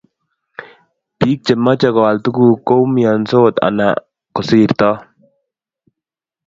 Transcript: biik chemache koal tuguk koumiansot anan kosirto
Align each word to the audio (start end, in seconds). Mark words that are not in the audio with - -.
biik 1.17 1.39
chemache 1.45 1.89
koal 1.95 2.17
tuguk 2.23 2.59
koumiansot 2.69 3.55
anan 3.67 3.95
kosirto 4.35 4.89